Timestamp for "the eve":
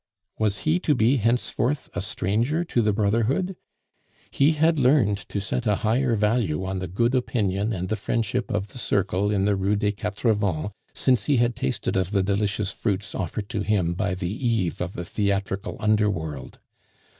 14.15-14.81